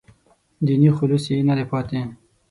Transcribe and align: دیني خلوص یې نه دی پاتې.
دیني 0.65 0.89
خلوص 0.97 1.23
یې 1.31 1.45
نه 1.49 1.53
دی 1.57 1.65
پاتې. 1.71 1.99